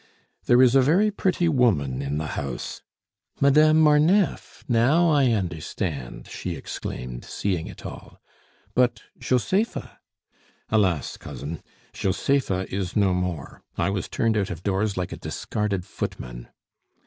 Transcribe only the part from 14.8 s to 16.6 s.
like a discarded footman."